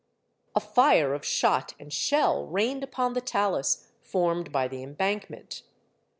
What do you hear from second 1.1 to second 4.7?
of shot and shell rained upon the talus formed by